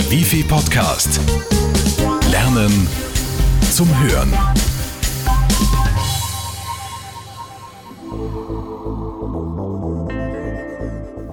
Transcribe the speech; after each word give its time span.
Der 0.00 0.10
Wifi 0.10 0.42
Podcast. 0.42 1.20
Lernen 2.30 2.88
zum 3.70 3.86
Hören. 4.02 4.32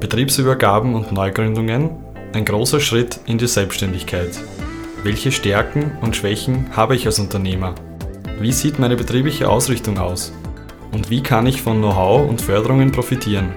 Betriebsübergaben 0.01 0.95
und 0.95 1.13
Neugründungen. 1.13 1.91
Ein 2.33 2.43
großer 2.43 2.81
Schritt 2.81 3.21
in 3.25 3.37
die 3.37 3.47
Selbstständigkeit. 3.47 4.37
Welche 5.01 5.31
Stärken 5.31 5.93
und 6.01 6.17
Schwächen 6.17 6.75
habe 6.75 6.97
ich 6.97 7.05
als 7.05 7.19
Unternehmer? 7.19 7.73
Wie 8.41 8.51
sieht 8.51 8.79
meine 8.79 8.97
betriebliche 8.97 9.47
Ausrichtung 9.47 9.97
aus? 9.97 10.33
Und 10.91 11.09
wie 11.09 11.23
kann 11.23 11.47
ich 11.47 11.61
von 11.61 11.77
Know-how 11.77 12.29
und 12.29 12.41
Förderungen 12.41 12.91
profitieren? 12.91 13.53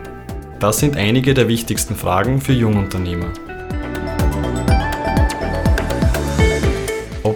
Das 0.60 0.78
sind 0.78 0.96
einige 0.96 1.34
der 1.34 1.48
wichtigsten 1.48 1.96
Fragen 1.96 2.40
für 2.40 2.52
Jungunternehmer. 2.52 3.32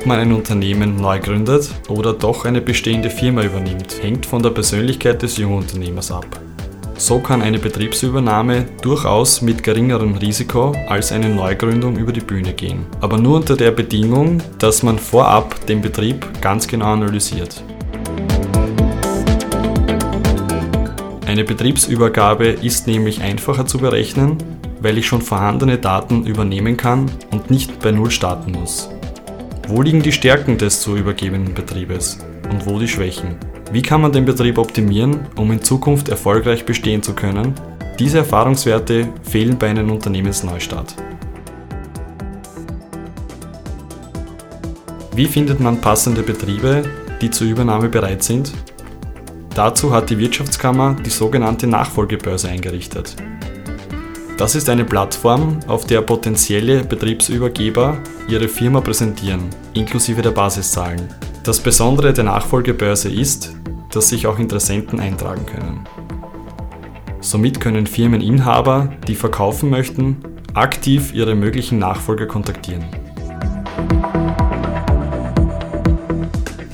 Man 0.06 0.18
ein 0.18 0.32
Unternehmen 0.32 0.96
neu 0.96 1.18
gründet 1.18 1.70
oder 1.88 2.12
doch 2.12 2.44
eine 2.44 2.60
bestehende 2.60 3.08
Firma 3.08 3.42
übernimmt, 3.42 4.02
hängt 4.02 4.26
von 4.26 4.42
der 4.42 4.50
Persönlichkeit 4.50 5.22
des 5.22 5.38
Jungunternehmers 5.38 6.12
ab. 6.12 6.26
So 6.98 7.20
kann 7.20 7.40
eine 7.40 7.58
Betriebsübernahme 7.58 8.66
durchaus 8.82 9.40
mit 9.40 9.62
geringerem 9.62 10.14
Risiko 10.16 10.74
als 10.88 11.10
eine 11.10 11.30
Neugründung 11.30 11.96
über 11.96 12.12
die 12.12 12.20
Bühne 12.20 12.52
gehen. 12.52 12.84
Aber 13.00 13.16
nur 13.16 13.36
unter 13.36 13.56
der 13.56 13.70
Bedingung, 13.70 14.42
dass 14.58 14.82
man 14.82 14.98
vorab 14.98 15.64
den 15.64 15.80
Betrieb 15.80 16.26
ganz 16.42 16.68
genau 16.68 16.92
analysiert. 16.92 17.64
Eine 21.26 21.44
Betriebsübergabe 21.44 22.48
ist 22.48 22.86
nämlich 22.86 23.22
einfacher 23.22 23.64
zu 23.64 23.78
berechnen, 23.78 24.36
weil 24.82 24.98
ich 24.98 25.06
schon 25.06 25.22
vorhandene 25.22 25.78
Daten 25.78 26.26
übernehmen 26.26 26.76
kann 26.76 27.10
und 27.30 27.50
nicht 27.50 27.80
bei 27.80 27.90
Null 27.90 28.10
starten 28.10 28.52
muss. 28.52 28.90
Wo 29.66 29.80
liegen 29.80 30.02
die 30.02 30.12
Stärken 30.12 30.58
des 30.58 30.82
zu 30.82 30.94
übergebenden 30.94 31.54
Betriebes 31.54 32.18
und 32.50 32.66
wo 32.66 32.78
die 32.78 32.86
Schwächen? 32.86 33.36
Wie 33.72 33.80
kann 33.80 34.02
man 34.02 34.12
den 34.12 34.26
Betrieb 34.26 34.58
optimieren, 34.58 35.20
um 35.36 35.50
in 35.52 35.62
Zukunft 35.62 36.10
erfolgreich 36.10 36.66
bestehen 36.66 37.02
zu 37.02 37.14
können? 37.14 37.54
Diese 37.98 38.18
Erfahrungswerte 38.18 39.08
fehlen 39.22 39.58
bei 39.58 39.70
einem 39.70 39.90
Unternehmensneustart. 39.90 40.94
Wie 45.16 45.26
findet 45.26 45.60
man 45.60 45.80
passende 45.80 46.22
Betriebe, 46.22 46.82
die 47.22 47.30
zur 47.30 47.46
Übernahme 47.46 47.88
bereit 47.88 48.22
sind? 48.22 48.52
Dazu 49.54 49.92
hat 49.92 50.10
die 50.10 50.18
Wirtschaftskammer 50.18 50.94
die 50.94 51.10
sogenannte 51.10 51.66
Nachfolgebörse 51.66 52.48
eingerichtet. 52.48 53.16
Das 54.36 54.56
ist 54.56 54.68
eine 54.68 54.84
Plattform, 54.84 55.60
auf 55.68 55.86
der 55.86 56.00
potenzielle 56.00 56.82
Betriebsübergeber 56.82 57.98
ihre 58.28 58.48
Firma 58.48 58.80
präsentieren, 58.80 59.48
inklusive 59.74 60.22
der 60.22 60.32
Basiszahlen. 60.32 61.08
Das 61.44 61.60
Besondere 61.60 62.12
der 62.12 62.24
Nachfolgebörse 62.24 63.08
ist, 63.10 63.54
dass 63.92 64.08
sich 64.08 64.26
auch 64.26 64.40
Interessenten 64.40 64.98
eintragen 64.98 65.46
können. 65.46 65.84
Somit 67.20 67.60
können 67.60 67.86
Firmeninhaber, 67.86 68.92
die 69.06 69.14
verkaufen 69.14 69.70
möchten, 69.70 70.16
aktiv 70.52 71.14
ihre 71.14 71.36
möglichen 71.36 71.78
Nachfolger 71.78 72.26
kontaktieren. 72.26 72.84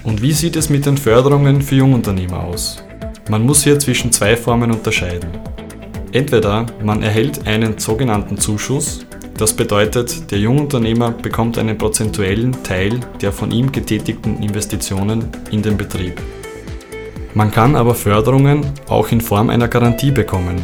Und 0.02 0.22
wie 0.22 0.32
sieht 0.32 0.56
es 0.56 0.70
mit 0.70 0.86
den 0.86 0.96
Förderungen 0.96 1.60
für 1.60 1.74
Jungunternehmer 1.74 2.42
aus? 2.42 2.82
Man 3.28 3.44
muss 3.44 3.64
hier 3.64 3.78
zwischen 3.78 4.12
zwei 4.12 4.34
Formen 4.34 4.72
unterscheiden. 4.72 5.49
Entweder 6.12 6.66
man 6.82 7.02
erhält 7.02 7.46
einen 7.46 7.78
sogenannten 7.78 8.36
Zuschuss, 8.36 9.06
das 9.38 9.54
bedeutet, 9.54 10.30
der 10.30 10.38
Jungunternehmer 10.38 11.12
bekommt 11.12 11.56
einen 11.56 11.78
prozentuellen 11.78 12.62
Teil 12.62 13.00
der 13.22 13.32
von 13.32 13.50
ihm 13.52 13.72
getätigten 13.72 14.42
Investitionen 14.42 15.28
in 15.50 15.62
den 15.62 15.76
Betrieb. 15.76 16.20
Man 17.32 17.50
kann 17.50 17.76
aber 17.76 17.94
Förderungen 17.94 18.66
auch 18.88 19.12
in 19.12 19.20
Form 19.20 19.50
einer 19.50 19.68
Garantie 19.68 20.10
bekommen. 20.10 20.56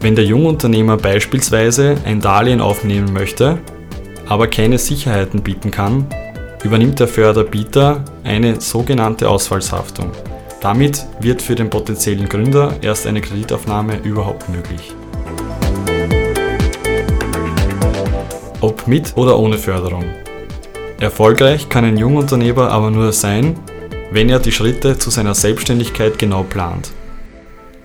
Wenn 0.00 0.16
der 0.16 0.24
Jungunternehmer 0.24 0.96
beispielsweise 0.96 1.96
ein 2.04 2.20
Darlehen 2.20 2.60
aufnehmen 2.60 3.12
möchte, 3.12 3.58
aber 4.26 4.48
keine 4.48 4.78
Sicherheiten 4.78 5.42
bieten 5.42 5.70
kann, 5.70 6.06
übernimmt 6.64 6.98
der 6.98 7.08
Förderbieter 7.08 8.04
eine 8.24 8.60
sogenannte 8.60 9.28
Ausfallshaftung. 9.28 10.10
Damit 10.60 11.06
wird 11.20 11.42
für 11.42 11.54
den 11.54 11.70
potenziellen 11.70 12.28
Gründer 12.28 12.74
erst 12.80 13.06
eine 13.06 13.20
Kreditaufnahme 13.20 13.98
überhaupt 13.98 14.48
möglich. 14.48 14.94
Ob 18.60 18.86
mit 18.88 19.16
oder 19.16 19.38
ohne 19.38 19.58
Förderung. 19.58 20.04
Erfolgreich 20.98 21.68
kann 21.68 21.84
ein 21.84 21.98
Jungunternehmer 21.98 22.70
aber 22.70 22.90
nur 22.90 23.12
sein, 23.12 23.58
wenn 24.10 24.30
er 24.30 24.38
die 24.38 24.52
Schritte 24.52 24.96
zu 24.96 25.10
seiner 25.10 25.34
Selbstständigkeit 25.34 26.18
genau 26.18 26.42
plant. 26.42 26.90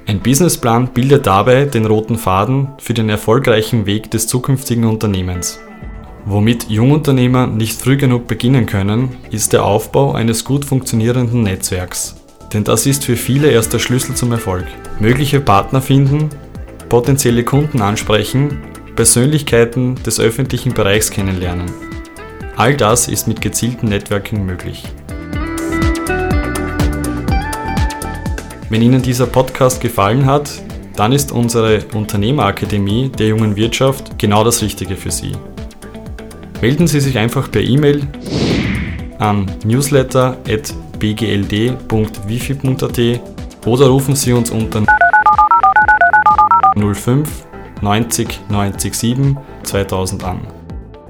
Ein 0.07 0.19
Businessplan 0.19 0.87
bildet 0.87 1.27
dabei 1.27 1.65
den 1.65 1.85
roten 1.85 2.17
Faden 2.17 2.69
für 2.79 2.93
den 2.93 3.09
erfolgreichen 3.09 3.85
Weg 3.85 4.09
des 4.11 4.27
zukünftigen 4.27 4.85
Unternehmens. 4.85 5.59
Womit 6.25 6.69
Jungunternehmer 6.69 7.47
nicht 7.47 7.79
früh 7.79 7.97
genug 7.97 8.27
beginnen 8.27 8.65
können, 8.65 9.17
ist 9.31 9.53
der 9.53 9.65
Aufbau 9.65 10.13
eines 10.13 10.45
gut 10.45 10.65
funktionierenden 10.65 11.43
Netzwerks. 11.43 12.20
Denn 12.53 12.63
das 12.63 12.85
ist 12.85 13.05
für 13.05 13.15
viele 13.15 13.49
erst 13.49 13.73
der 13.73 13.79
Schlüssel 13.79 14.15
zum 14.15 14.31
Erfolg. 14.31 14.65
Mögliche 14.99 15.39
Partner 15.39 15.81
finden, 15.81 16.29
potenzielle 16.89 17.43
Kunden 17.43 17.81
ansprechen, 17.81 18.57
Persönlichkeiten 18.95 19.95
des 20.03 20.19
öffentlichen 20.19 20.73
Bereichs 20.73 21.09
kennenlernen. 21.09 21.71
All 22.57 22.75
das 22.75 23.07
ist 23.07 23.27
mit 23.27 23.41
gezieltem 23.41 23.89
Networking 23.89 24.45
möglich. 24.45 24.83
Wenn 28.69 28.81
Ihnen 28.81 29.01
dieser 29.01 29.27
Podcast 29.27 29.81
gefallen 29.81 30.25
hat, 30.25 30.51
dann 30.95 31.13
ist 31.13 31.31
unsere 31.31 31.83
Unternehmerakademie 31.93 33.09
der 33.09 33.27
jungen 33.27 33.55
Wirtschaft 33.55 34.19
genau 34.19 34.43
das 34.43 34.61
Richtige 34.61 34.95
für 34.95 35.11
Sie. 35.11 35.31
Melden 36.61 36.87
Sie 36.87 36.99
sich 36.99 37.17
einfach 37.17 37.49
per 37.49 37.61
E-Mail 37.61 38.07
an 39.17 39.49
newsletter.bgld.wifi.at 41.01 43.21
oder 43.65 43.87
rufen 43.87 44.15
Sie 44.15 44.33
uns 44.33 44.51
unter 44.51 44.83
05 46.75 47.27
90 47.81 48.39
90 48.49 48.93
7 48.93 49.37
2000 49.63 50.23
an. 50.23 50.39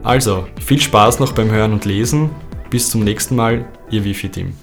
Also, 0.03 0.47
viel 0.59 0.81
Spaß 0.81 1.19
noch 1.19 1.33
beim 1.33 1.51
Hören 1.51 1.73
und 1.73 1.85
Lesen. 1.85 2.31
Bis 2.69 2.89
zum 2.89 3.03
nächsten 3.03 3.35
Mal, 3.35 3.65
Ihr 3.89 4.03
Wifi-Team. 4.03 4.53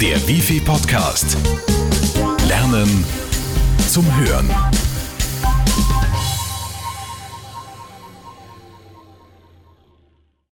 Der 0.00 0.28
Wifi 0.28 0.60
Podcast. 0.60 1.36
Lernen 2.46 3.04
zum 3.88 4.04
Hören. 4.16 4.48